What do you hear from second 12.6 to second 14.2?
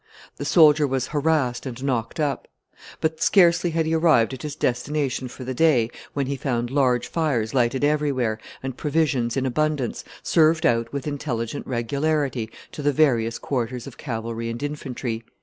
to the various quarters of